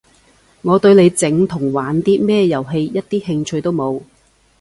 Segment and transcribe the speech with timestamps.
[0.63, 4.01] 我對你整同玩啲咩遊戲一啲興趣都冇